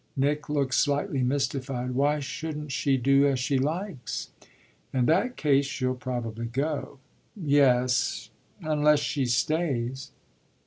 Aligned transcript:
Nick 0.17 0.49
looked 0.49 0.73
slightly 0.73 1.21
mystified. 1.21 1.91
"Why 1.91 2.19
shouldn't 2.19 2.71
she 2.71 2.97
do 2.97 3.27
as 3.27 3.39
she 3.39 3.59
likes?" 3.59 4.29
"In 4.91 5.05
that 5.05 5.37
case 5.37 5.67
she'll 5.67 5.93
probably 5.93 6.47
go." 6.47 6.97
"Yes, 7.35 8.31
unless 8.63 8.99
she 8.99 9.27
stays." 9.27 10.09